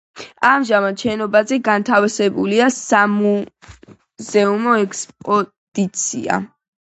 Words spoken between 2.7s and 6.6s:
სამუზეუმო ექსპოზიცია.